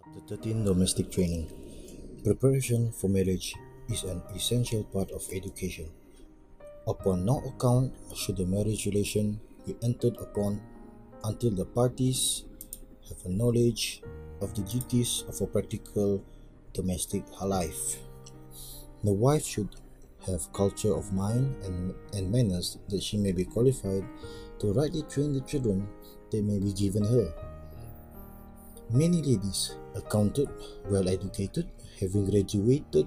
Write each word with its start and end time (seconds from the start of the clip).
Chapter 0.00 0.36
13 0.36 0.64
Domestic 0.64 1.10
Training 1.10 1.52
Preparation 2.24 2.90
for 2.90 3.08
marriage 3.08 3.54
is 3.90 4.02
an 4.04 4.22
essential 4.34 4.82
part 4.84 5.10
of 5.10 5.28
education. 5.30 5.90
Upon 6.88 7.26
no 7.26 7.44
account 7.44 7.92
should 8.16 8.38
the 8.38 8.46
marriage 8.46 8.86
relation 8.86 9.40
be 9.66 9.76
entered 9.82 10.16
upon 10.16 10.62
until 11.24 11.50
the 11.50 11.66
parties 11.66 12.44
have 13.08 13.18
a 13.26 13.28
knowledge 13.28 14.02
of 14.40 14.54
the 14.54 14.62
duties 14.62 15.24
of 15.28 15.38
a 15.42 15.46
practical 15.46 16.24
domestic 16.72 17.24
life. 17.42 17.98
The 19.04 19.12
wife 19.12 19.44
should 19.44 19.76
have 20.26 20.50
culture 20.54 20.96
of 20.96 21.12
mind 21.12 21.62
and, 21.64 21.94
and 22.14 22.32
manners 22.32 22.78
that 22.88 23.02
she 23.02 23.18
may 23.18 23.32
be 23.32 23.44
qualified 23.44 24.04
to 24.60 24.72
rightly 24.72 25.02
train 25.02 25.34
the 25.34 25.42
children 25.42 25.86
that 26.30 26.42
may 26.42 26.58
be 26.58 26.72
given 26.72 27.04
her. 27.04 27.49
Many 28.92 29.22
ladies, 29.22 29.76
accounted, 29.94 30.48
well 30.86 31.08
educated, 31.08 31.70
having 32.00 32.28
graduated 32.28 33.06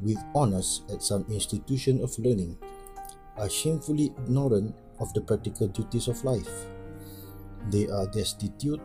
with 0.00 0.18
honors 0.34 0.82
at 0.92 1.04
some 1.04 1.24
institution 1.30 2.02
of 2.02 2.18
learning, 2.18 2.58
are 3.38 3.48
shamefully 3.48 4.12
ignorant 4.26 4.74
of 4.98 5.14
the 5.14 5.20
practical 5.20 5.68
duties 5.68 6.08
of 6.08 6.24
life. 6.24 6.66
They 7.70 7.86
are 7.86 8.08
destitute 8.08 8.80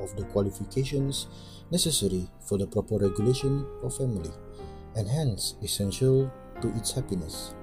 of 0.00 0.14
the 0.14 0.22
qualifications 0.26 1.26
necessary 1.72 2.30
for 2.46 2.58
the 2.58 2.66
proper 2.68 2.98
regulation 2.98 3.66
of 3.82 3.96
family, 3.96 4.30
and 4.94 5.08
hence 5.08 5.56
essential 5.64 6.30
to 6.62 6.68
its 6.76 6.92
happiness. 6.92 7.56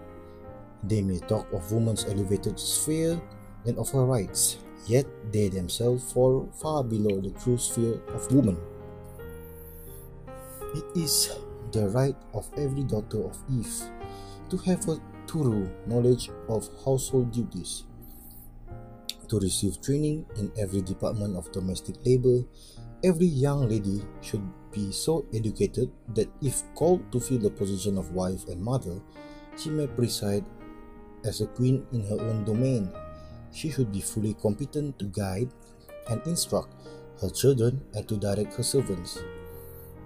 They 0.84 1.02
may 1.02 1.20
talk 1.20 1.48
of 1.54 1.72
woman's 1.72 2.04
elevated 2.04 2.60
sphere 2.60 3.22
and 3.66 3.78
of 3.78 3.90
her 3.92 4.04
rights, 4.04 4.58
yet 4.88 5.06
they 5.32 5.50
themselves 5.50 6.12
fall 6.12 6.50
far 6.54 6.84
below 6.84 7.22
the 7.22 7.32
true 7.32 7.58
sphere 7.58 8.02
of 8.10 8.32
woman. 8.32 8.58
It 10.76 10.84
is 10.96 11.32
the 11.72 11.88
right 11.90 12.16
of 12.34 12.50
every 12.58 12.84
daughter 12.84 13.24
of 13.24 13.38
Eve 13.50 13.72
to 14.50 14.58
have 14.58 14.88
a 14.88 15.00
thorough 15.28 15.70
knowledge 15.88 16.30
of 16.50 16.70
household 16.84 17.32
duties, 17.32 17.84
to 19.28 19.40
receive 19.40 19.82
training 19.82 20.26
in 20.38 20.52
every 20.58 20.82
department 20.82 21.36
of 21.36 21.52
domestic 21.52 21.96
labor. 22.06 22.44
Every 23.04 23.28
young 23.28 23.70
lady 23.70 24.02
should 24.22 24.44
be 24.72 24.92
so 24.92 25.26
educated 25.34 25.92
that 26.14 26.30
if 26.42 26.64
called 26.76 27.12
to 27.12 27.20
fill 27.20 27.40
the 27.40 27.50
position 27.50 27.98
of 27.98 28.12
wife 28.12 28.48
and 28.48 28.62
mother, 28.62 29.00
she 29.58 29.70
may 29.70 29.88
preside 29.88 30.46
as 31.24 31.42
a 31.42 31.48
queen 31.48 31.86
in 31.92 32.04
her 32.04 32.20
own 32.20 32.44
domain 32.44 32.92
she 33.56 33.72
should 33.72 33.92
be 33.92 34.02
fully 34.02 34.34
competent 34.36 35.00
to 35.00 35.06
guide 35.06 35.50
and 36.10 36.22
instruct 36.28 36.76
her 37.22 37.30
children 37.30 37.82
and 37.94 38.08
to 38.08 38.18
direct 38.18 38.54
her 38.54 38.64
servants, 38.64 39.24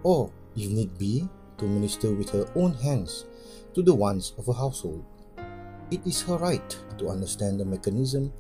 or, 0.03 0.31
if 0.55 0.69
need 0.69 0.95
be, 0.97 1.27
to 1.57 1.65
minister 1.65 2.13
with 2.13 2.29
her 2.29 2.45
own 2.55 2.73
hands 2.75 3.25
to 3.73 3.81
the 3.81 3.93
wants 3.93 4.33
of 4.37 4.47
a 4.47 4.53
household. 4.53 5.03
It 5.89 6.05
is 6.05 6.21
her 6.21 6.37
right 6.37 6.77
to 6.99 7.09
understand 7.09 7.59
the 7.59 7.65
mechanism 7.65 8.31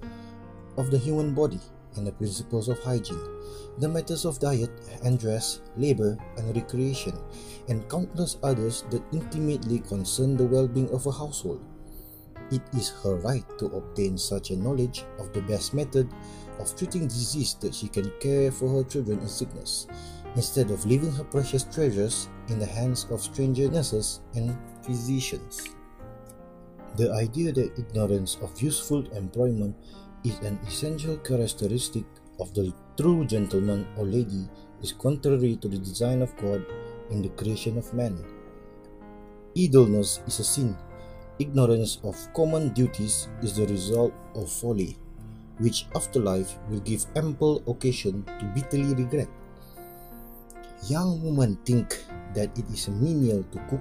of 0.77 0.91
the 0.91 0.99
human 0.99 1.33
body 1.33 1.59
and 1.95 2.05
the 2.05 2.11
principles 2.11 2.69
of 2.69 2.77
hygiene, 2.79 3.19
the 3.79 3.89
matters 3.89 4.23
of 4.23 4.39
diet 4.39 4.69
and 5.03 5.19
dress, 5.19 5.61
labor 5.75 6.17
and 6.37 6.55
recreation, 6.55 7.17
and 7.67 7.89
countless 7.89 8.37
others 8.43 8.85
that 8.91 9.01
intimately 9.11 9.79
concern 9.79 10.37
the 10.37 10.45
well 10.45 10.67
being 10.67 10.89
of 10.91 11.07
a 11.07 11.11
household. 11.11 11.65
It 12.51 12.61
is 12.73 12.89
her 13.03 13.15
right 13.17 13.45
to 13.59 13.67
obtain 13.67 14.17
such 14.17 14.49
a 14.49 14.57
knowledge 14.57 15.05
of 15.19 15.31
the 15.33 15.41
best 15.41 15.73
method 15.73 16.09
of 16.59 16.75
treating 16.75 17.07
disease 17.07 17.55
that 17.61 17.75
she 17.75 17.87
can 17.87 18.11
care 18.19 18.51
for 18.51 18.67
her 18.69 18.83
children 18.83 19.19
in 19.19 19.27
sickness, 19.27 19.87
instead 20.35 20.71
of 20.71 20.85
leaving 20.85 21.11
her 21.11 21.23
precious 21.23 21.63
treasures 21.63 22.27
in 22.47 22.59
the 22.59 22.65
hands 22.65 23.05
of 23.11 23.21
stranger 23.21 23.69
nurses 23.69 24.21
and 24.35 24.57
physicians. 24.81 25.63
The 26.97 27.13
idea 27.13 27.51
that 27.53 27.77
ignorance 27.77 28.37
of 28.41 28.59
useful 28.61 29.05
employment 29.13 29.75
is 30.23 30.37
an 30.39 30.59
essential 30.67 31.17
characteristic 31.17 32.03
of 32.39 32.53
the 32.53 32.73
true 32.97 33.25
gentleman 33.25 33.85
or 33.95 34.05
lady 34.05 34.49
is 34.81 34.93
contrary 34.93 35.55
to 35.57 35.67
the 35.67 35.77
design 35.77 36.21
of 36.21 36.35
God 36.37 36.65
in 37.11 37.21
the 37.21 37.29
creation 37.29 37.77
of 37.77 37.93
man. 37.93 38.17
Idleness 39.55 40.21
is 40.25 40.39
a 40.39 40.43
sin 40.43 40.75
Ignorance 41.39 42.03
of 42.03 42.19
common 42.33 42.75
duties 42.75 43.29
is 43.41 43.55
the 43.55 43.65
result 43.67 44.11
of 44.35 44.51
folly, 44.51 44.97
which 45.59 45.87
afterlife 45.95 46.59
will 46.67 46.81
give 46.81 47.05
ample 47.15 47.63
occasion 47.65 48.27
to 48.39 48.45
bitterly 48.53 48.93
regret. 48.93 49.29
Young 50.89 51.23
women 51.23 51.55
think 51.63 52.03
that 52.35 52.51
it 52.59 52.67
is 52.67 52.89
menial 52.89 53.45
to 53.55 53.59
cook 53.71 53.79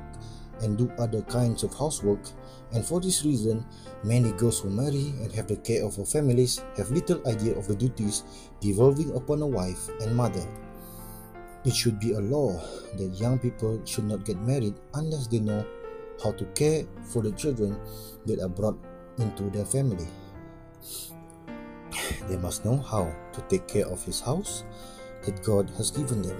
and 0.62 0.78
do 0.78 0.86
other 1.02 1.22
kinds 1.22 1.64
of 1.64 1.74
housework, 1.74 2.22
and 2.70 2.84
for 2.84 3.00
this 3.00 3.24
reason, 3.24 3.66
many 4.04 4.30
girls 4.38 4.60
who 4.60 4.70
marry 4.70 5.10
and 5.18 5.32
have 5.32 5.48
the 5.48 5.56
care 5.56 5.84
of 5.84 5.96
their 5.96 6.06
families 6.06 6.62
have 6.76 6.92
little 6.92 7.18
idea 7.26 7.58
of 7.58 7.66
the 7.66 7.74
duties 7.74 8.22
devolving 8.60 9.10
upon 9.16 9.42
a 9.42 9.46
wife 9.46 9.90
and 9.98 10.14
mother. 10.14 10.46
It 11.64 11.74
should 11.74 11.98
be 11.98 12.12
a 12.12 12.20
law 12.20 12.54
that 12.94 13.18
young 13.18 13.40
people 13.40 13.82
should 13.84 14.04
not 14.04 14.24
get 14.24 14.38
married 14.38 14.74
unless 14.94 15.26
they 15.26 15.40
know 15.40 15.66
how 16.22 16.32
to 16.32 16.44
care 16.54 16.84
for 17.04 17.22
the 17.22 17.32
children 17.32 17.78
that 18.26 18.40
are 18.40 18.48
brought 18.48 18.78
into 19.18 19.50
their 19.50 19.64
family. 19.64 20.06
They 22.28 22.36
must 22.36 22.64
know 22.64 22.76
how 22.76 23.14
to 23.32 23.40
take 23.48 23.66
care 23.66 23.86
of 23.86 24.04
his 24.04 24.20
house 24.20 24.64
that 25.24 25.42
God 25.42 25.70
has 25.76 25.90
given 25.90 26.22
them. 26.22 26.36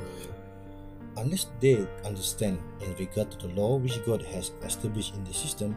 Unless 1.17 1.47
they 1.61 1.87
understand 2.05 2.59
in 2.81 2.95
regard 2.95 3.31
to 3.33 3.47
the 3.47 3.55
law 3.55 3.77
which 3.77 4.05
God 4.05 4.23
has 4.23 4.53
established 4.63 5.15
in 5.15 5.25
the 5.25 5.35
system, 5.35 5.77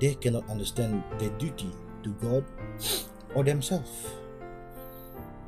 they 0.00 0.14
cannot 0.14 0.48
understand 0.50 1.02
their 1.18 1.30
duty 1.38 1.70
to 2.02 2.10
God 2.20 2.44
or 3.34 3.44
themselves. 3.44 4.14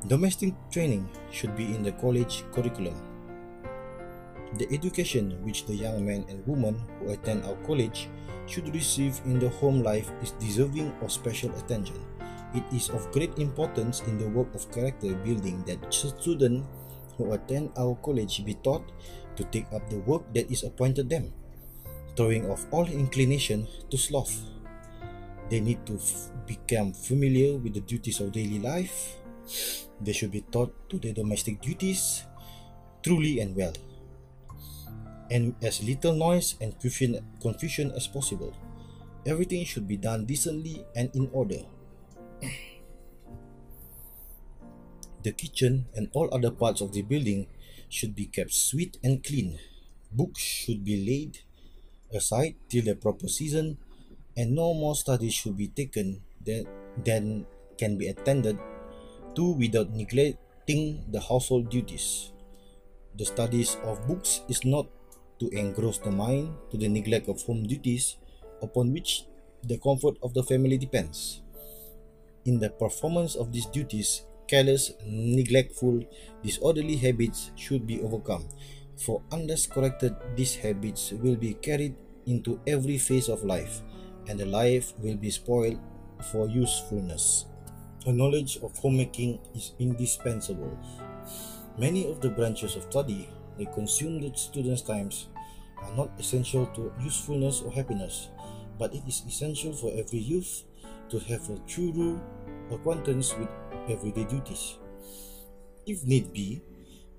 Domestic 0.07 0.53
training 0.71 1.09
should 1.29 1.55
be 1.55 1.75
in 1.75 1.83
the 1.83 1.91
college 1.93 2.43
curriculum 2.53 2.95
the 4.57 4.67
education 4.73 5.37
which 5.45 5.65
the 5.65 5.75
young 5.75 6.05
men 6.05 6.25
and 6.29 6.45
women 6.47 6.81
who 6.97 7.13
attend 7.13 7.45
our 7.45 7.57
college 7.67 8.09
should 8.49 8.73
receive 8.73 9.21
in 9.25 9.37
the 9.37 9.49
home 9.61 9.83
life 9.83 10.09
is 10.23 10.33
deserving 10.41 10.89
of 11.01 11.11
special 11.11 11.53
attention. 11.61 12.01
It 12.57 12.65
is 12.73 12.89
of 12.89 13.11
great 13.11 13.37
importance 13.37 14.01
in 14.09 14.17
the 14.17 14.29
work 14.29 14.49
of 14.55 14.71
character 14.73 15.13
building 15.21 15.61
that 15.69 15.85
students 15.93 16.65
who 17.17 17.33
attend 17.33 17.69
our 17.77 17.93
college 18.01 18.41
be 18.41 18.55
taught 18.65 18.89
to 19.37 19.43
take 19.53 19.69
up 19.71 19.85
the 19.89 20.01
work 20.09 20.25
that 20.33 20.49
is 20.49 20.63
appointed 20.63 21.09
them, 21.09 21.29
throwing 22.15 22.49
off 22.49 22.65
all 22.71 22.89
inclination 22.89 23.67
to 23.91 23.97
sloth. 23.97 24.33
They 25.49 25.61
need 25.61 25.85
to 25.85 26.01
f- 26.01 26.33
become 26.47 26.93
familiar 26.93 27.57
with 27.57 27.73
the 27.73 27.85
duties 27.85 28.19
of 28.19 28.31
daily 28.33 28.57
life. 28.57 29.17
They 30.01 30.13
should 30.13 30.31
be 30.31 30.41
taught 30.41 30.73
to 30.89 30.97
their 30.97 31.13
domestic 31.13 31.61
duties 31.61 32.25
truly 33.03 33.39
and 33.39 33.55
well 33.55 33.73
and 35.31 35.55
as 35.61 35.83
little 35.83 36.13
noise 36.13 36.55
and 36.61 36.73
confusion, 36.79 37.91
as 37.95 38.07
possible. 38.07 38.53
Everything 39.25 39.65
should 39.65 39.87
be 39.87 39.97
done 39.97 40.25
decently 40.25 40.85
and 40.95 41.13
in 41.15 41.29
order. 41.31 41.61
the 45.23 45.31
kitchen 45.31 45.85
and 45.95 46.09
all 46.13 46.29
other 46.33 46.51
parts 46.51 46.81
of 46.81 46.93
the 46.93 47.01
building 47.01 47.47
should 47.89 48.15
be 48.15 48.25
kept 48.25 48.53
sweet 48.53 48.97
and 49.03 49.23
clean. 49.23 49.59
Books 50.11 50.41
should 50.41 50.83
be 50.83 51.05
laid 51.05 51.39
aside 52.13 52.55
till 52.69 52.85
the 52.85 52.95
proper 52.95 53.27
season, 53.27 53.77
and 54.37 54.55
no 54.55 54.73
more 54.73 54.95
studies 54.95 55.33
should 55.33 55.57
be 55.57 55.67
taken 55.67 56.21
than, 56.43 56.65
than 57.03 57.45
can 57.77 57.97
be 57.97 58.07
attended 58.07 58.57
to 59.35 59.51
without 59.53 59.91
neglecting 59.91 61.05
the 61.11 61.19
household 61.19 61.69
duties. 61.69 62.31
The 63.15 63.25
studies 63.25 63.77
of 63.83 64.07
books 64.07 64.41
is 64.47 64.63
not 64.65 64.87
to 65.39 65.49
engross 65.49 65.97
the 65.99 66.11
mind 66.11 66.53
to 66.71 66.77
the 66.77 66.87
neglect 66.87 67.27
of 67.27 67.41
home 67.43 67.63
duties 67.63 68.17
upon 68.61 68.91
which 68.93 69.25
the 69.63 69.77
comfort 69.77 70.15
of 70.23 70.33
the 70.33 70.43
family 70.43 70.77
depends. 70.77 71.41
In 72.45 72.59
the 72.59 72.69
performance 72.69 73.35
of 73.35 73.51
these 73.51 73.65
duties, 73.67 74.23
careless, 74.47 74.91
neglectful, 75.05 76.03
disorderly 76.43 76.95
habits 76.95 77.51
should 77.55 77.85
be 77.85 78.01
overcome, 78.01 78.47
for 78.97 79.21
unless 79.31 79.67
corrected, 79.67 80.15
these 80.35 80.55
habits 80.55 81.11
will 81.11 81.35
be 81.35 81.53
carried 81.55 81.95
into 82.25 82.59
every 82.67 82.97
phase 82.97 83.29
of 83.29 83.43
life, 83.43 83.81
and 84.27 84.39
the 84.39 84.45
life 84.45 84.93
will 84.99 85.17
be 85.17 85.29
spoiled 85.29 85.79
for 86.31 86.47
usefulness. 86.47 87.45
A 88.05 88.11
knowledge 88.11 88.57
of 88.63 88.77
homemaking 88.77 89.39
is 89.55 89.73
indispensable. 89.79 90.77
Many 91.77 92.09
of 92.09 92.21
the 92.21 92.29
branches 92.29 92.75
of 92.75 92.83
study 92.83 93.29
they 93.59 93.65
consume 93.65 94.21
the 94.21 94.31
students' 94.35 94.81
times 94.81 95.27
are 95.83 95.93
not 95.95 96.11
essential 96.19 96.65
to 96.67 96.91
usefulness 97.01 97.61
or 97.61 97.71
happiness, 97.71 98.29
but 98.79 98.93
it 98.93 99.03
is 99.07 99.23
essential 99.27 99.73
for 99.73 99.91
every 99.95 100.19
youth 100.19 100.63
to 101.09 101.19
have 101.19 101.49
a 101.49 101.59
true 101.67 102.19
acquaintance 102.71 103.35
with 103.37 103.49
everyday 103.89 104.25
duties. 104.25 104.77
If 105.85 106.05
need 106.05 106.31
be, 106.33 106.61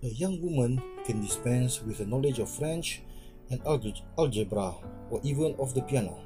A 0.03 0.09
young 0.09 0.41
woman 0.41 0.81
can 1.05 1.21
dispense 1.21 1.83
with 1.83 2.01
a 2.01 2.07
knowledge 2.07 2.39
of 2.39 2.49
French 2.49 3.03
and 3.51 3.61
algebra 3.67 4.73
or 5.11 5.21
even 5.23 5.55
of 5.59 5.75
the 5.75 5.83
piano. 5.83 6.25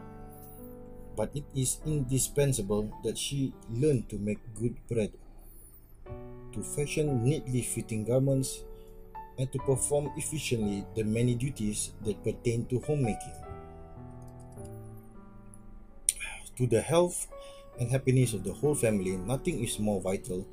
But 1.17 1.35
it 1.35 1.43
is 1.57 1.79
indispensable 1.85 2.95
that 3.03 3.19
she 3.19 3.53
learn 3.69 4.05
to 4.11 4.19
make 4.19 4.39
good 4.55 4.77
bread, 4.87 5.11
to 6.53 6.63
fashion 6.63 7.25
neatly 7.25 7.63
fitting 7.63 8.05
garments, 8.05 8.63
and 9.39 9.51
to 9.53 9.59
perform 9.59 10.11
efficiently 10.17 10.85
the 10.95 11.05
many 11.05 11.35
duties 11.35 11.93
that 12.05 12.23
pertain 12.23 12.67
to 12.67 12.81
homemaking. 12.81 13.35
To 16.57 16.67
the 16.67 16.81
health 16.81 17.27
and 17.81 17.91
happiness 17.91 18.33
of 18.33 18.45
the 18.45 18.53
whole 18.53 18.75
family, 18.75 19.17
nothing 19.17 19.63
is 19.63 19.79
more 19.79 20.01
vital 20.01 20.47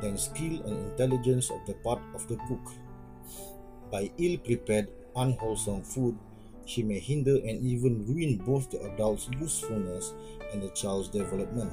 than 0.00 0.16
skill 0.16 0.62
and 0.62 0.92
intelligence 0.92 1.50
of 1.50 1.66
the 1.66 1.74
part 1.74 2.00
of 2.14 2.28
the 2.28 2.36
cook. 2.48 2.72
By 3.90 4.10
ill 4.18 4.38
prepared, 4.38 4.88
unwholesome 5.16 5.82
food, 5.82 6.16
she 6.64 6.82
may 6.82 7.00
hinder 7.00 7.36
and 7.36 7.64
even 7.64 8.06
ruin 8.06 8.36
both 8.36 8.70
the 8.70 8.80
adult's 8.92 9.28
usefulness 9.40 10.12
and 10.52 10.62
the 10.62 10.68
child's 10.70 11.08
development. 11.08 11.72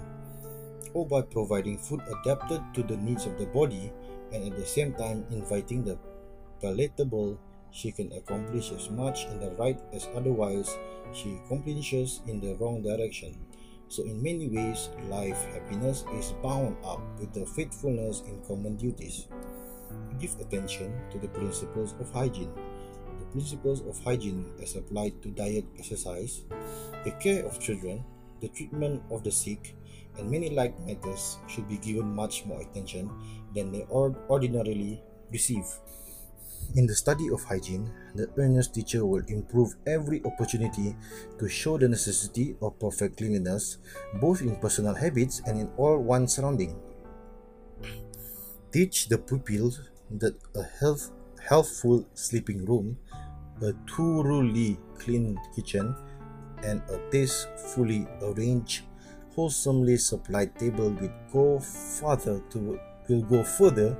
Or 0.94 1.06
by 1.06 1.21
providing 1.21 1.77
food 1.77 2.01
adapted 2.07 2.61
to 2.73 2.81
the 2.81 2.97
needs 2.97 3.25
of 3.25 3.38
the 3.38 3.45
body 3.45 3.91
and 4.31 4.51
at 4.51 4.57
the 4.57 4.65
same 4.65 4.94
time 4.94 5.25
inviting 5.29 5.83
the 5.83 6.00
palatable, 6.62 7.40
she 7.72 7.92
can 7.92 8.12
accomplish 8.13 8.72
as 8.72 8.90
much 8.90 9.25
in 9.25 9.40
the 9.40 9.52
right 9.60 9.80
as 9.94 10.07
otherwise 10.16 10.78
she 11.12 11.36
accomplishes 11.44 12.22
in 12.28 12.40
the 12.40 12.56
wrong 12.56 12.81
direction. 12.81 13.36
So, 13.88 14.04
in 14.04 14.24
many 14.24 14.50
ways, 14.50 14.90
life 15.10 15.38
happiness 15.54 16.06
is 16.16 16.34
bound 16.42 16.78
up 16.84 17.02
with 17.19 17.34
the 17.34 17.46
faithfulness 17.46 18.22
in 18.25 18.42
common 18.48 18.78
duties. 18.78 19.28
Give 20.19 20.34
attention 20.40 20.96
to 21.12 21.19
the 21.19 21.28
principles 21.28 21.94
of 22.00 22.12
hygiene. 22.12 22.52
The 23.19 23.25
principles 23.31 23.81
of 23.81 24.02
hygiene 24.04 24.52
as 24.62 24.75
applied 24.75 25.22
to 25.22 25.30
diet, 25.30 25.66
exercise, 25.78 26.44
the 27.04 27.12
care 27.12 27.46
of 27.46 27.60
children, 27.60 28.04
the 28.42 28.50
treatment 28.50 29.04
of 29.12 29.24
the 29.24 29.31
sick, 29.31 29.75
and 30.18 30.31
many 30.31 30.50
like 30.50 30.80
matters 30.88 31.38
should 31.48 31.68
be 31.68 31.78
given 31.78 32.16
much 32.16 32.46
more 32.46 32.62
attention 32.62 33.12
than 33.54 33.72
they 33.72 33.86
ordinarily 33.92 35.02
receive. 35.31 35.68
In 36.73 36.88
the 36.88 36.95
study 36.95 37.29
of 37.29 37.44
hygiene, 37.44 37.89
the 38.15 38.29
earnest 38.38 38.73
teacher 38.73 39.06
will 39.06 39.23
improve 39.27 39.75
every 39.88 40.21
opportunity 40.25 40.95
to 41.39 41.47
show 41.47 41.77
the 41.77 41.88
necessity 41.88 42.56
of 42.62 42.79
perfect 42.79 43.17
cleanliness, 43.17 43.77
both 44.19 44.41
in 44.41 44.56
personal 44.57 44.94
habits 44.94 45.41
and 45.45 45.59
in 45.59 45.69
all 45.77 45.97
one's 45.97 46.33
surrounding. 46.33 46.75
Teach 48.71 49.07
the 49.07 49.17
pupils 49.17 49.79
that 50.19 50.35
a 50.56 50.63
health, 50.79 51.12
healthful 51.47 52.06
sleeping 52.13 52.65
room, 52.65 52.97
a 53.61 53.71
thoroughly 53.88 54.77
clean 54.97 55.38
kitchen, 55.56 55.95
and 56.63 56.81
a 56.89 57.00
tastefully 57.11 58.07
arranged, 58.21 58.83
wholesomely 59.35 59.97
supplied 59.97 60.57
table 60.57 60.89
will 60.89 61.13
go 61.31 61.59
further 61.59 62.41
to 62.50 62.79
will 63.07 63.21
go 63.21 63.44
further 63.44 63.95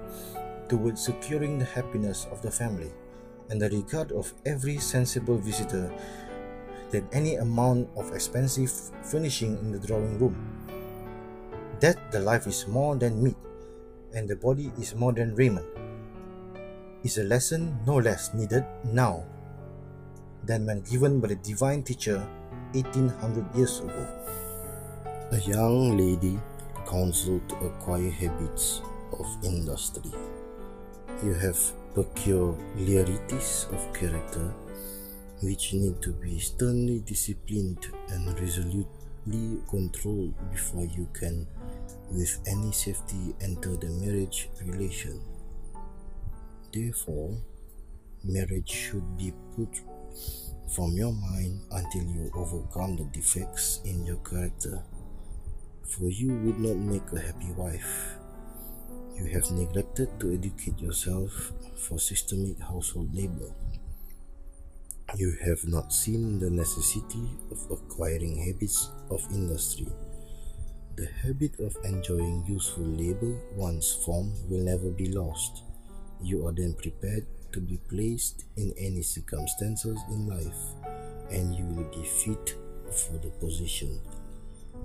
towards 0.69 1.03
securing 1.03 1.59
the 1.59 1.65
happiness 1.65 2.27
of 2.31 2.41
the 2.41 2.51
family 2.51 2.91
and 3.50 3.62
the 3.62 3.69
regard 3.69 4.12
of 4.12 4.33
every 4.45 4.77
sensible 4.77 5.38
visitor 5.38 5.91
than 6.91 7.07
any 7.12 7.35
amount 7.35 7.89
of 7.97 8.13
expensive 8.13 8.71
furnishing 9.03 9.57
in 9.59 9.71
the 9.71 9.79
drawing 9.79 10.17
room. 10.19 10.35
That 11.79 12.12
the 12.12 12.19
life 12.19 12.47
is 12.47 12.67
more 12.67 12.95
than 12.95 13.21
meat, 13.21 13.38
and 14.13 14.29
the 14.29 14.35
body 14.35 14.71
is 14.79 14.95
more 14.95 15.12
than 15.12 15.35
raiment, 15.35 15.67
is 17.03 17.18
a 17.18 17.23
lesson 17.23 17.77
no 17.85 17.97
less 17.97 18.33
needed 18.33 18.65
now 18.85 19.25
than 20.45 20.65
when 20.65 20.81
given 20.81 21.19
by 21.19 21.27
the 21.29 21.35
divine 21.35 21.83
teacher 21.83 22.25
1800 22.73 23.56
years 23.56 23.79
ago. 23.79 24.07
A 25.31 25.39
young 25.41 25.97
lady 25.97 26.39
counseled 26.88 27.47
to 27.50 27.56
acquire 27.65 28.09
habits 28.09 28.81
of 29.19 29.25
industry. 29.44 30.11
You 31.23 31.33
have 31.33 31.57
peculiarities 31.94 33.67
of 33.71 33.94
character 33.94 34.53
which 35.41 35.73
need 35.73 36.01
to 36.01 36.12
be 36.12 36.39
sternly 36.39 37.00
disciplined 37.00 37.88
and 38.09 38.38
resolutely 38.39 39.59
controlled 39.69 40.33
before 40.51 40.85
you 40.85 41.07
can, 41.13 41.47
with 42.12 42.38
any 42.47 42.71
safety, 42.71 43.33
enter 43.41 43.77
the 43.77 43.88
marriage 43.88 44.50
relation. 44.65 45.21
Therefore, 46.73 47.38
marriage 48.23 48.69
should 48.69 49.18
be 49.18 49.33
put 49.56 49.81
from 50.75 50.97
your 50.97 51.13
mind 51.13 51.61
until 51.71 52.03
you 52.03 52.29
overcome 52.35 52.97
the 52.97 53.06
defects 53.06 53.79
in 53.85 54.06
your 54.06 54.18
character, 54.18 54.83
for 55.83 56.09
you 56.09 56.35
would 56.39 56.59
not 56.59 56.75
make 56.75 57.09
a 57.13 57.19
happy 57.19 57.51
wife. 57.53 58.18
You 59.17 59.27
have 59.27 59.50
neglected 59.51 60.09
to 60.19 60.33
educate 60.33 60.77
yourself 60.77 61.53
for 61.77 61.97
systemic 61.97 62.59
household 62.59 63.15
labor. 63.15 63.50
You 65.15 65.31
have 65.45 65.65
not 65.65 65.94
seen 65.94 66.38
the 66.38 66.50
necessity 66.50 67.29
of 67.50 67.65
acquiring 67.71 68.35
habits 68.35 68.89
of 69.09 69.25
industry. 69.31 69.88
The 70.97 71.07
habit 71.23 71.57
of 71.62 71.77
enjoying 71.85 72.45
useful 72.45 72.83
labor 72.83 73.39
once 73.56 73.94
formed 74.06 74.35
will 74.50 74.65
never 74.65 74.89
be 74.91 75.07
lost. 75.13 75.63
You 76.21 76.45
are 76.47 76.51
then 76.51 76.73
prepared 76.73 77.25
to 77.53 77.61
be 77.61 77.79
placed 77.89 78.44
in 78.57 78.73
any 78.77 79.01
circumstances 79.01 79.97
in 80.09 80.27
life, 80.27 80.61
and 81.31 81.56
you 81.56 81.63
will 81.63 81.89
be 81.89 82.03
fit 82.03 82.56
for 82.91 83.13
the 83.13 83.31
position. 83.39 83.97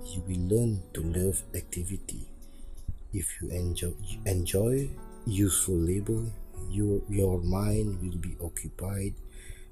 You 0.05 0.21
will 0.25 0.47
learn 0.47 0.83
to 0.93 1.01
love 1.01 1.43
activity 1.53 2.30
if 3.13 3.41
you 3.41 3.49
enjoy, 3.49 3.93
enjoy 4.25 4.89
useful 5.25 5.75
labor, 5.75 6.23
you, 6.69 7.03
your 7.09 7.41
mind 7.41 8.01
will 8.01 8.17
be 8.17 8.35
occupied 8.43 9.13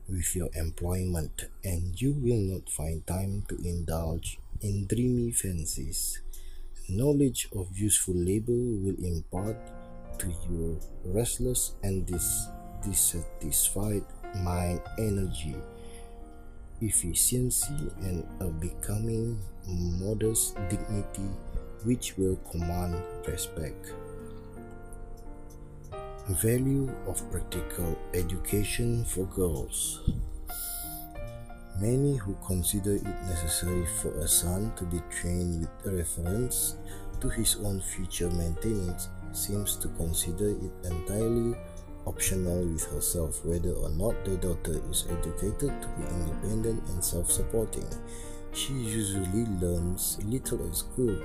with 0.08 0.36
your 0.36 0.50
employment 0.56 1.46
and 1.64 2.00
you 2.02 2.14
will 2.14 2.42
not 2.42 2.70
find 2.70 3.06
time 3.06 3.44
to 3.48 3.56
indulge 3.56 4.40
in 4.62 4.88
dreamy 4.88 5.32
fancies. 5.32 6.22
Knowledge 6.90 7.48
of 7.56 7.78
useful 7.78 8.16
labor 8.16 8.52
will 8.52 8.98
impart 9.04 9.58
to 10.18 10.28
your 10.50 10.76
restless 11.06 11.74
and 11.84 12.06
dis- 12.06 12.48
dissatisfied 12.84 14.04
mind 14.38 14.82
energy, 14.98 15.56
efficiency, 16.82 17.92
and 18.02 18.26
a 18.40 18.46
becoming 18.46 19.40
modest 19.68 20.56
dignity 20.70 21.30
which 21.84 22.18
will 22.18 22.36
command 22.52 23.02
respect. 23.28 23.94
Value 26.28 26.90
of 27.08 27.20
practical 27.32 27.98
education 28.14 29.04
for 29.06 29.26
girls. 29.26 30.02
Many 31.80 32.18
who 32.18 32.36
consider 32.46 32.96
it 32.96 33.04
necessary 33.04 33.86
for 34.02 34.12
a 34.20 34.28
son 34.28 34.72
to 34.76 34.84
be 34.84 35.02
trained 35.10 35.62
with 35.62 35.94
reference 35.94 36.76
to 37.22 37.30
his 37.30 37.56
own 37.64 37.82
future 37.82 38.30
maintenance 38.30 39.10
seems 39.32 39.76
to 39.78 39.88
consider 39.90 40.50
it 40.50 40.72
entirely 40.84 41.56
optional 42.06 42.66
with 42.66 42.86
herself 42.92 43.44
whether 43.46 43.72
or 43.72 43.90
not 43.90 44.26
the 44.26 44.36
daughter 44.38 44.82
is 44.90 45.06
educated 45.10 45.82
to 45.82 45.88
be 45.98 46.08
independent 46.10 46.84
and 46.90 47.04
self-supporting. 47.04 47.88
She 48.54 48.74
usually 48.74 49.46
learns 49.62 50.18
little 50.26 50.68
at 50.68 50.76
school 50.76 51.16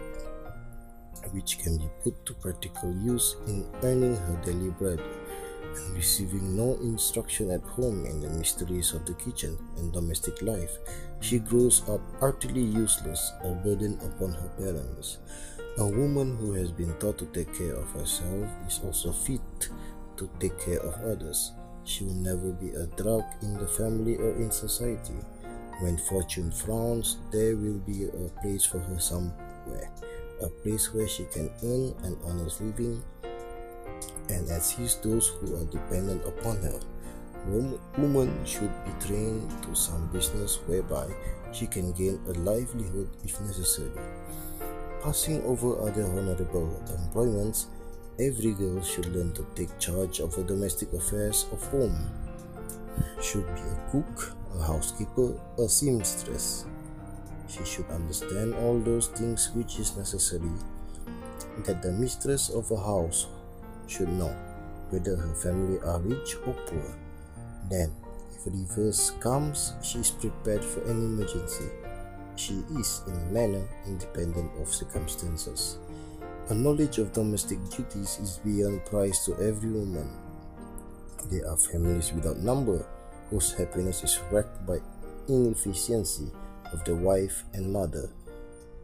which 1.32 1.58
can 1.58 1.78
be 1.78 1.88
put 2.02 2.26
to 2.26 2.34
practical 2.34 2.94
use 3.02 3.36
in 3.46 3.66
earning 3.82 4.16
her 4.16 4.40
daily 4.44 4.70
bread 4.70 5.00
and 5.76 5.96
receiving 5.96 6.56
no 6.56 6.74
instruction 6.82 7.50
at 7.50 7.62
home 7.62 8.06
in 8.06 8.20
the 8.20 8.30
mysteries 8.30 8.92
of 8.92 9.04
the 9.06 9.14
kitchen 9.14 9.58
and 9.76 9.92
domestic 9.92 10.40
life, 10.42 10.78
she 11.20 11.38
grows 11.38 11.88
up 11.88 12.00
utterly 12.20 12.62
useless, 12.62 13.32
a 13.42 13.50
burden 13.52 13.98
upon 14.04 14.32
her 14.32 14.50
parents. 14.58 15.18
A 15.78 15.86
woman 15.86 16.36
who 16.36 16.52
has 16.52 16.70
been 16.70 16.94
taught 16.94 17.18
to 17.18 17.26
take 17.26 17.52
care 17.56 17.74
of 17.74 17.90
herself 17.92 18.48
is 18.66 18.80
also 18.84 19.12
fit 19.12 19.68
to 20.16 20.30
take 20.38 20.58
care 20.60 20.80
of 20.80 20.94
others. 21.04 21.52
She 21.84 22.04
will 22.04 22.14
never 22.14 22.52
be 22.52 22.70
a 22.70 22.86
drag 22.86 23.24
in 23.42 23.54
the 23.54 23.66
family 23.66 24.16
or 24.16 24.36
in 24.36 24.50
society. 24.50 25.18
When 25.80 25.98
fortune 25.98 26.52
frowns, 26.52 27.18
there 27.32 27.56
will 27.56 27.80
be 27.80 28.04
a 28.04 28.30
place 28.40 28.64
for 28.64 28.78
her 28.78 29.00
somewhere 29.00 29.90
a 30.44 30.48
place 30.62 30.92
where 30.92 31.08
she 31.08 31.24
can 31.32 31.50
earn 31.64 31.94
an 32.04 32.16
honest 32.24 32.60
living 32.60 33.02
and 34.28 34.48
assist 34.50 35.02
those 35.02 35.28
who 35.28 35.56
are 35.56 35.64
dependent 35.64 36.24
upon 36.26 36.56
her. 36.58 36.78
Woman 37.98 38.44
should 38.44 38.72
be 38.84 39.06
trained 39.06 39.50
to 39.62 39.74
some 39.74 40.06
business 40.12 40.60
whereby 40.66 41.06
she 41.52 41.66
can 41.66 41.92
gain 41.92 42.20
a 42.28 42.32
livelihood 42.32 43.08
if 43.24 43.40
necessary. 43.40 43.90
Passing 45.02 45.42
over 45.44 45.80
other 45.80 46.04
honorable 46.04 46.82
employments 46.88 47.66
every 48.18 48.52
girl 48.52 48.80
should 48.82 49.06
learn 49.14 49.32
to 49.34 49.46
take 49.54 49.78
charge 49.78 50.20
of 50.20 50.34
the 50.36 50.44
domestic 50.44 50.92
affairs 50.92 51.46
of 51.52 51.62
home. 51.68 52.10
Should 53.20 53.46
be 53.54 53.60
a 53.60 53.90
cook, 53.90 54.36
a 54.58 54.62
housekeeper, 54.62 55.34
a 55.58 55.68
seamstress. 55.68 56.64
She 57.48 57.64
should 57.64 57.88
understand 57.90 58.54
all 58.54 58.78
those 58.78 59.08
things 59.08 59.50
which 59.54 59.78
is 59.78 59.96
necessary 59.96 60.50
that 61.64 61.82
the 61.82 61.92
mistress 61.92 62.50
of 62.50 62.70
a 62.70 62.76
house 62.76 63.26
should 63.86 64.08
know, 64.08 64.34
whether 64.90 65.16
her 65.16 65.34
family 65.34 65.78
are 65.80 66.00
rich 66.00 66.36
or 66.46 66.54
poor. 66.66 66.94
Then, 67.70 67.92
if 68.34 68.46
a 68.46 68.50
reverse 68.50 69.10
comes, 69.20 69.72
she 69.82 69.98
is 69.98 70.10
prepared 70.10 70.64
for 70.64 70.82
any 70.84 71.04
emergency. 71.04 71.68
She 72.36 72.64
is, 72.78 73.02
in 73.06 73.14
a 73.14 73.32
manner, 73.32 73.62
independent 73.86 74.50
of 74.60 74.72
circumstances. 74.72 75.78
A 76.48 76.54
knowledge 76.54 76.98
of 76.98 77.12
domestic 77.12 77.58
duties 77.70 78.18
is 78.20 78.40
beyond 78.44 78.84
price 78.84 79.24
to 79.26 79.34
every 79.36 79.70
woman. 79.70 80.10
There 81.30 81.48
are 81.48 81.56
families 81.56 82.12
without 82.12 82.38
number 82.38 82.84
whose 83.30 83.52
happiness 83.52 84.02
is 84.04 84.20
wrecked 84.30 84.66
by 84.66 84.78
inefficiency 85.28 86.30
of 86.72 86.84
the 86.84 86.94
wife 86.94 87.44
and 87.52 87.72
mother. 87.72 88.10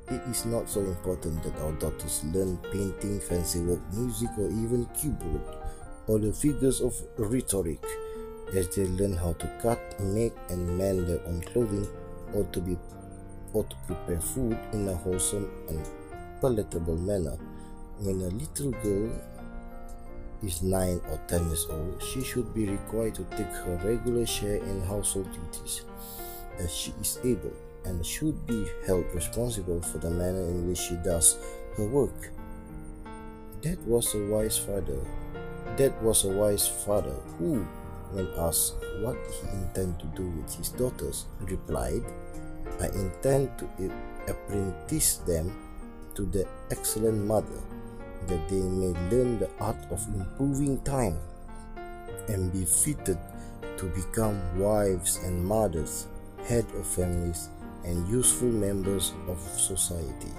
It 0.08 0.20
is 0.28 0.44
not 0.44 0.68
so 0.68 0.80
important 0.80 1.42
that 1.44 1.56
our 1.62 1.72
daughters 1.72 2.24
learn 2.34 2.56
painting, 2.72 3.20
fancy 3.20 3.60
work, 3.60 3.80
music, 3.92 4.30
or 4.36 4.46
even 4.46 4.88
keyboard, 5.00 5.40
or 6.08 6.18
the 6.18 6.32
figures 6.32 6.80
of 6.80 7.00
rhetoric, 7.16 7.84
as 8.52 8.68
they 8.74 8.86
learn 8.86 9.16
how 9.16 9.34
to 9.34 9.46
cut, 9.62 9.78
make, 10.00 10.34
and 10.48 10.76
mend 10.76 11.06
their 11.06 11.24
own 11.26 11.40
clothing, 11.42 11.86
or 12.34 12.42
to 12.44 12.60
be 12.60 12.76
or 13.52 13.64
to 13.64 13.76
prepare 13.86 14.20
food 14.20 14.58
in 14.72 14.88
a 14.88 14.94
wholesome 14.94 15.50
and 15.68 15.88
palatable 16.40 16.96
manner. 16.96 17.36
When 17.98 18.20
a 18.22 18.28
little 18.28 18.70
girl 18.82 19.10
is 20.42 20.62
9 20.62 21.00
or 21.10 21.20
10 21.28 21.46
years 21.46 21.66
old, 21.70 22.02
she 22.02 22.22
should 22.22 22.54
be 22.54 22.66
required 22.66 23.14
to 23.16 23.24
take 23.36 23.46
her 23.46 23.80
regular 23.84 24.26
share 24.26 24.56
in 24.56 24.80
household 24.82 25.28
duties 25.32 25.84
as 26.58 26.74
she 26.74 26.92
is 27.00 27.18
able 27.24 27.52
and 27.84 28.04
should 28.04 28.46
be 28.46 28.66
held 28.86 29.04
responsible 29.14 29.80
for 29.82 29.98
the 29.98 30.10
manner 30.10 30.42
in 30.42 30.68
which 30.68 30.78
she 30.78 30.96
does 30.96 31.38
her 31.76 31.86
work. 31.86 32.30
That 33.62 33.78
was 33.86 34.14
a 34.14 34.26
wise 34.26 34.58
father. 34.58 34.98
That 35.76 36.00
was 36.02 36.24
a 36.24 36.28
wise 36.28 36.66
father 36.66 37.14
who, 37.38 37.66
when 38.12 38.28
asked 38.38 38.74
what 39.00 39.16
he 39.30 39.48
intended 39.56 40.00
to 40.00 40.06
do 40.16 40.28
with 40.28 40.54
his 40.54 40.70
daughters, 40.70 41.26
replied, 41.40 42.02
I 42.80 42.86
intend 42.88 43.50
to 43.58 43.92
apprentice 44.28 45.16
them 45.18 45.52
to 46.14 46.24
the 46.24 46.46
excellent 46.70 47.26
mother, 47.26 47.60
that 48.26 48.48
they 48.48 48.60
may 48.60 48.92
learn 49.10 49.38
the 49.38 49.50
art 49.60 49.78
of 49.90 50.06
improving 50.14 50.80
time 50.82 51.18
and 52.28 52.52
be 52.52 52.64
fitted 52.64 53.18
to 53.76 53.86
become 53.86 54.40
wives 54.58 55.18
and 55.24 55.44
mothers, 55.44 56.06
head 56.44 56.66
of 56.76 56.86
families, 56.86 57.48
and 57.84 58.06
useful 58.08 58.48
members 58.48 59.12
of 59.28 59.38
society. 59.38 60.32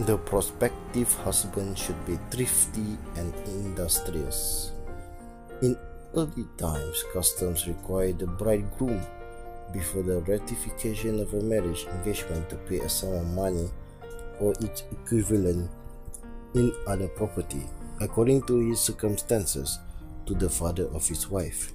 The 0.00 0.18
prospective 0.18 1.12
husband 1.22 1.78
should 1.78 2.04
be 2.04 2.18
thrifty 2.30 2.98
and 3.16 3.32
industrious. 3.46 4.72
In 5.62 5.78
early 6.16 6.46
times, 6.58 7.04
customs 7.12 7.68
required 7.68 8.18
the 8.18 8.26
bridegroom 8.26 9.00
before 9.72 10.02
the 10.02 10.20
ratification 10.22 11.20
of 11.20 11.32
a 11.34 11.40
marriage 11.40 11.86
engagement 11.86 12.50
to 12.50 12.56
pay 12.56 12.80
a 12.80 12.88
sum 12.88 13.12
of 13.12 13.26
money 13.34 13.70
or 14.40 14.52
its 14.60 14.82
equivalent 14.90 15.70
in 16.54 16.72
other 16.86 17.08
property, 17.08 17.62
according 18.00 18.42
to 18.42 18.58
his 18.68 18.80
circumstances, 18.80 19.78
to 20.26 20.34
the 20.34 20.48
father 20.48 20.86
of 20.88 21.06
his 21.06 21.28
wife. 21.28 21.72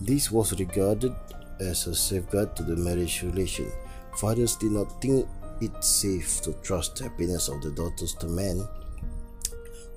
This 0.00 0.30
was 0.30 0.58
regarded 0.58 1.14
as 1.60 1.86
a 1.86 1.94
safeguard 1.94 2.54
to 2.56 2.62
the 2.62 2.76
marriage 2.76 3.22
relation. 3.22 3.70
Fathers 4.16 4.56
did 4.56 4.72
not 4.72 5.00
think 5.00 5.26
it 5.60 5.84
safe 5.84 6.40
to 6.42 6.52
trust 6.62 6.96
the 6.96 7.04
happiness 7.04 7.48
of 7.48 7.62
the 7.62 7.70
daughters 7.70 8.14
to 8.14 8.26
men 8.26 8.66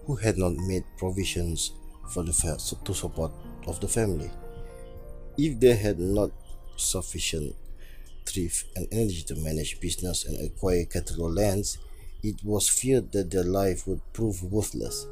who 0.05 0.15
had 0.15 0.37
not 0.37 0.53
made 0.53 0.83
provisions 0.97 1.73
for 2.09 2.23
the 2.23 2.33
to 2.83 2.93
support 2.93 3.31
of 3.67 3.79
the 3.79 3.87
family. 3.87 4.29
If 5.37 5.59
they 5.59 5.75
had 5.75 5.99
not 5.99 6.31
sufficient 6.75 7.55
thrift 8.25 8.65
and 8.75 8.87
energy 8.91 9.23
to 9.23 9.35
manage 9.35 9.79
business 9.79 10.25
and 10.25 10.39
acquire 10.45 10.85
cattle 10.85 11.23
or 11.23 11.31
lands, 11.31 11.77
it 12.23 12.35
was 12.43 12.69
feared 12.69 13.11
that 13.11 13.31
their 13.31 13.43
life 13.43 13.87
would 13.87 14.01
prove 14.13 14.43
worthless. 14.43 15.07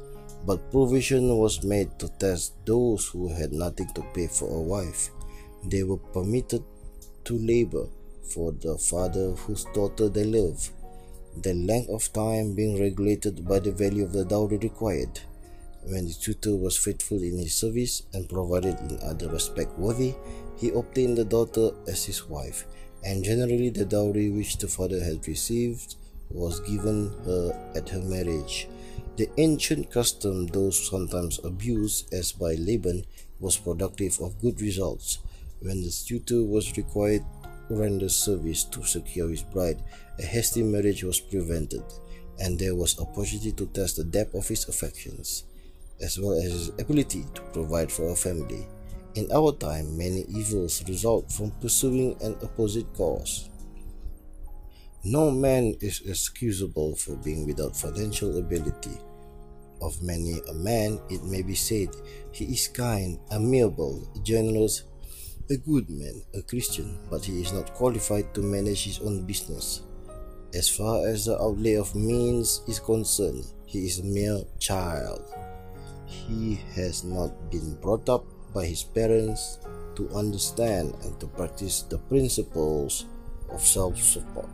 But 0.46 0.70
provision 0.70 1.36
was 1.36 1.62
made 1.64 1.98
to 1.98 2.08
test 2.08 2.54
those 2.64 3.06
who 3.08 3.28
had 3.28 3.52
nothing 3.52 3.88
to 3.94 4.02
pay 4.14 4.26
for 4.26 4.48
a 4.48 4.60
wife. 4.60 5.10
They 5.64 5.82
were 5.82 5.98
permitted 5.98 6.64
to 7.24 7.38
labor 7.38 7.86
for 8.22 8.52
the 8.52 8.78
father 8.78 9.32
whose 9.32 9.64
daughter 9.74 10.08
they 10.08 10.24
love, 10.24 10.70
the 11.42 11.54
length 11.54 11.90
of 11.90 12.12
time 12.12 12.54
being 12.54 12.80
regulated 12.80 13.46
by 13.46 13.58
the 13.58 13.72
value 13.72 14.04
of 14.04 14.12
the 14.12 14.24
dowry 14.24 14.58
required. 14.58 15.20
When 15.84 16.06
the 16.06 16.14
tutor 16.14 16.56
was 16.56 16.76
faithful 16.76 17.22
in 17.22 17.38
his 17.38 17.54
service 17.54 18.02
and 18.12 18.28
provided 18.28 18.78
in 18.80 18.98
other 19.02 19.28
respect 19.28 19.78
worthy, 19.78 20.14
he 20.56 20.70
obtained 20.70 21.16
the 21.16 21.24
daughter 21.24 21.70
as 21.88 22.04
his 22.04 22.28
wife, 22.28 22.66
and 23.02 23.24
generally 23.24 23.70
the 23.70 23.84
dowry 23.84 24.30
which 24.30 24.58
the 24.58 24.68
father 24.68 25.02
had 25.02 25.26
received 25.26 25.96
was 26.30 26.60
given 26.60 27.12
her 27.24 27.72
at 27.74 27.88
her 27.88 28.02
marriage. 28.02 28.68
The 29.16 29.28
ancient 29.38 29.90
custom, 29.90 30.46
though 30.46 30.70
sometimes 30.70 31.40
abused 31.44 32.12
as 32.14 32.32
by 32.32 32.54
Laban, 32.54 33.04
was 33.40 33.56
productive 33.56 34.20
of 34.20 34.40
good 34.40 34.60
results. 34.60 35.18
When 35.62 35.82
the 35.82 35.90
tutor 35.90 36.42
was 36.42 36.76
required 36.76 37.22
to 37.68 37.76
render 37.76 38.08
service 38.08 38.64
to 38.64 38.82
secure 38.82 39.28
his 39.28 39.42
bride, 39.42 39.82
a 40.18 40.22
hasty 40.22 40.62
marriage 40.62 41.04
was 41.04 41.20
prevented, 41.20 41.84
and 42.38 42.58
there 42.58 42.74
was 42.74 42.98
opportunity 42.98 43.52
to 43.52 43.66
test 43.66 43.96
the 43.96 44.04
depth 44.04 44.34
of 44.34 44.48
his 44.48 44.68
affections, 44.68 45.44
as 46.00 46.18
well 46.18 46.32
as 46.32 46.50
his 46.50 46.68
ability 46.80 47.26
to 47.34 47.42
provide 47.52 47.92
for 47.92 48.08
a 48.08 48.16
family. 48.16 48.66
In 49.16 49.30
our 49.32 49.52
time, 49.52 49.98
many 49.98 50.24
evils 50.28 50.82
result 50.88 51.30
from 51.30 51.50
pursuing 51.60 52.16
an 52.22 52.36
opposite 52.42 52.86
cause. 52.94 53.50
No 55.04 55.30
man 55.30 55.74
is 55.80 56.00
excusable 56.06 56.94
for 56.96 57.16
being 57.16 57.46
without 57.46 57.76
financial 57.76 58.38
ability. 58.38 58.96
Of 59.82 60.02
many 60.02 60.40
a 60.48 60.54
man, 60.54 61.00
it 61.10 61.24
may 61.24 61.42
be 61.42 61.54
said, 61.54 61.88
he 62.32 62.44
is 62.46 62.68
kind, 62.68 63.18
amiable, 63.32 64.06
generous, 64.22 64.84
a 65.50 65.56
good 65.56 65.90
man, 65.90 66.22
a 66.32 66.42
Christian, 66.42 66.96
but 67.10 67.24
he 67.24 67.42
is 67.42 67.52
not 67.52 67.74
qualified 67.74 68.32
to 68.34 68.40
manage 68.40 68.84
his 68.84 69.00
own 69.00 69.26
business. 69.26 69.82
As 70.54 70.68
far 70.68 71.06
as 71.08 71.24
the 71.24 71.40
outlay 71.42 71.74
of 71.74 71.94
means 71.94 72.62
is 72.68 72.78
concerned, 72.78 73.44
he 73.66 73.84
is 73.84 73.98
a 73.98 74.04
mere 74.04 74.42
child. 74.60 75.26
He 76.06 76.60
has 76.74 77.02
not 77.02 77.50
been 77.50 77.74
brought 77.82 78.08
up 78.08 78.24
by 78.54 78.66
his 78.66 78.84
parents 78.84 79.58
to 79.96 80.08
understand 80.10 80.94
and 81.02 81.18
to 81.18 81.26
practice 81.26 81.82
the 81.82 81.98
principles 81.98 83.06
of 83.50 83.60
self 83.60 83.98
support. 83.98 84.48